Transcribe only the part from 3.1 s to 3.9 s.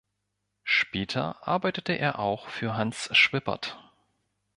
Schwippert.